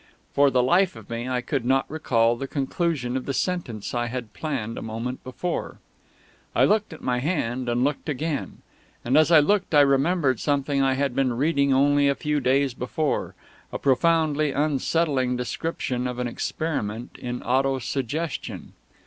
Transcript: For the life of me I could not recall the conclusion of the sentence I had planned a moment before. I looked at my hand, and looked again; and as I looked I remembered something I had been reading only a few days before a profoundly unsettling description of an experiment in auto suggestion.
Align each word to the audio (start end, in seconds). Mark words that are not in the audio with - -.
For 0.33 0.49
the 0.49 0.63
life 0.63 0.95
of 0.95 1.11
me 1.11 1.29
I 1.29 1.41
could 1.41 1.63
not 1.63 1.85
recall 1.87 2.35
the 2.35 2.47
conclusion 2.47 3.15
of 3.15 3.27
the 3.27 3.35
sentence 3.35 3.93
I 3.93 4.07
had 4.07 4.33
planned 4.33 4.79
a 4.79 4.81
moment 4.81 5.23
before. 5.23 5.77
I 6.55 6.65
looked 6.65 6.91
at 6.91 7.03
my 7.03 7.19
hand, 7.19 7.69
and 7.69 7.83
looked 7.83 8.09
again; 8.09 8.63
and 9.05 9.15
as 9.15 9.29
I 9.31 9.39
looked 9.41 9.75
I 9.75 9.81
remembered 9.81 10.39
something 10.39 10.81
I 10.81 10.93
had 10.93 11.13
been 11.15 11.33
reading 11.33 11.71
only 11.71 12.07
a 12.09 12.15
few 12.15 12.39
days 12.39 12.73
before 12.73 13.35
a 13.71 13.77
profoundly 13.77 14.49
unsettling 14.51 15.37
description 15.37 16.07
of 16.07 16.17
an 16.17 16.25
experiment 16.25 17.11
in 17.19 17.43
auto 17.43 17.77
suggestion. 17.77 18.73